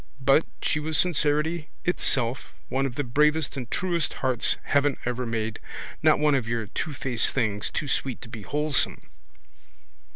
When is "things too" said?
7.29-7.87